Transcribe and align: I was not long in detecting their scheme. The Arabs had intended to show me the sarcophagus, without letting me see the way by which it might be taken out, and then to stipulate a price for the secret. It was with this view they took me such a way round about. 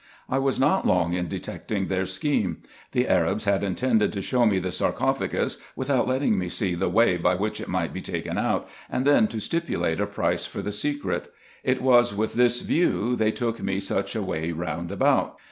I 0.27 0.39
was 0.39 0.59
not 0.59 0.87
long 0.87 1.13
in 1.13 1.27
detecting 1.27 1.85
their 1.85 2.07
scheme. 2.07 2.63
The 2.91 3.07
Arabs 3.07 3.43
had 3.45 3.61
intended 3.63 4.11
to 4.13 4.21
show 4.23 4.47
me 4.47 4.57
the 4.57 4.71
sarcophagus, 4.71 5.57
without 5.75 6.07
letting 6.07 6.39
me 6.39 6.49
see 6.49 6.73
the 6.73 6.89
way 6.89 7.17
by 7.17 7.35
which 7.35 7.61
it 7.61 7.67
might 7.67 7.93
be 7.93 8.01
taken 8.01 8.35
out, 8.35 8.67
and 8.89 9.05
then 9.05 9.27
to 9.27 9.39
stipulate 9.39 10.01
a 10.01 10.07
price 10.07 10.47
for 10.47 10.63
the 10.63 10.71
secret. 10.71 11.31
It 11.63 11.83
was 11.83 12.15
with 12.15 12.33
this 12.33 12.61
view 12.61 13.15
they 13.15 13.29
took 13.31 13.61
me 13.61 13.79
such 13.79 14.15
a 14.15 14.23
way 14.23 14.51
round 14.51 14.91
about. 14.91 15.39